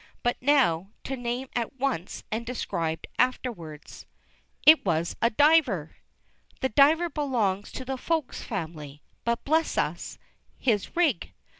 [0.23, 4.07] But now, to name at once and describe afterwards,
[4.65, 5.97] It was a diver!
[6.61, 10.17] The diver belongs to the Folks family, but, bless us,
[10.57, 11.33] his rig!